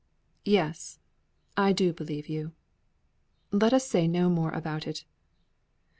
[0.45, 0.97] "Yes,
[1.55, 2.53] I do believe you.
[3.51, 5.05] Let us say no more about it.